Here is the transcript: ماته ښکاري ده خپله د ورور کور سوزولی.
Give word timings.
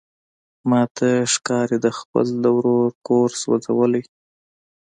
ماته 0.69 1.09
ښکاري 1.33 1.77
ده 1.83 1.91
خپله 1.99 2.31
د 2.43 2.45
ورور 2.57 2.89
کور 3.07 3.29
سوزولی. 3.41 4.03